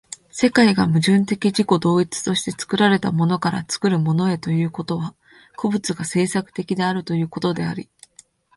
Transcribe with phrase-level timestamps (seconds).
[0.31, 5.13] 世界が矛盾的自己同一として作られたものから作るものへということは、
[5.55, 7.87] 個物が製作的であるということであり、